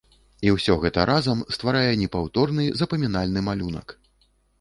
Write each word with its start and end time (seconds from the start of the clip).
І 0.47 0.51
ўсё 0.53 0.77
гэта 0.85 1.03
разам 1.09 1.43
стварае 1.55 1.91
непаўторны, 2.03 2.65
запамінальны 2.81 3.45
малюнак. 3.51 3.95